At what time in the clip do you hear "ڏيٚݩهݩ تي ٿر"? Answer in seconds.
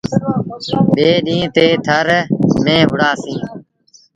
1.25-2.07